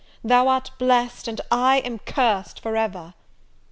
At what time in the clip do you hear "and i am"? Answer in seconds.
1.27-1.99